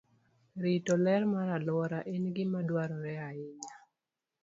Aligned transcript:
Rito 0.63 0.93
ler 1.03 1.23
mar 1.33 1.47
alwora 1.57 1.99
en 2.13 2.23
gima 2.35 2.59
dwarore 2.67 3.13
ahinya. 3.27 3.75